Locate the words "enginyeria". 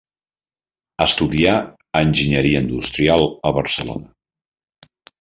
2.01-2.65